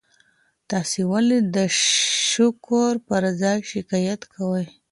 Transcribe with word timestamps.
تاسي 0.69 1.01
ولي 1.11 1.39
د 1.55 1.57
شکر 2.31 2.91
پر 3.07 3.23
ځای 3.41 3.57
شکایت 3.71 4.21
کوئ؟ 4.33 4.65